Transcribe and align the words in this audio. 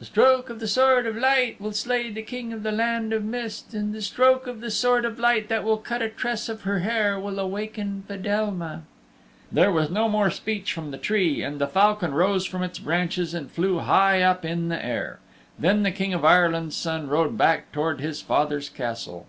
"The 0.00 0.04
stroke 0.04 0.50
of 0.50 0.60
the 0.60 0.68
Sword 0.68 1.06
of 1.06 1.16
Light 1.16 1.58
will 1.58 1.72
slay 1.72 2.10
the 2.10 2.20
King 2.20 2.52
of 2.52 2.62
the 2.62 2.70
Land 2.72 3.14
of 3.14 3.24
Mist 3.24 3.72
and 3.72 3.94
the 3.94 4.02
stroke 4.02 4.46
of 4.46 4.60
the 4.60 4.70
Sword 4.70 5.06
of 5.06 5.18
Light 5.18 5.48
that 5.48 5.64
will 5.64 5.78
cut 5.78 6.02
a 6.02 6.10
tress 6.10 6.50
of 6.50 6.64
her 6.64 6.80
hair 6.80 7.18
will 7.18 7.38
awaken 7.38 8.04
Fedelma." 8.06 8.82
There 9.50 9.72
was 9.72 9.88
no 9.88 10.10
more 10.10 10.30
speech 10.30 10.74
from 10.74 10.90
the 10.90 10.98
tree 10.98 11.42
and 11.42 11.58
the 11.58 11.66
falcon 11.66 12.12
rose 12.12 12.44
from 12.44 12.62
its 12.62 12.78
branches 12.78 13.32
and 13.32 13.50
flew 13.50 13.78
high 13.78 14.20
up 14.20 14.44
in 14.44 14.68
the 14.68 14.84
air. 14.84 15.20
Then 15.58 15.84
the 15.84 15.90
King 15.90 16.12
of 16.12 16.22
Ireland's 16.22 16.76
Son 16.76 17.08
rode 17.08 17.38
back 17.38 17.72
towards 17.72 18.02
his 18.02 18.20
father's 18.20 18.68
Castle. 18.68 19.26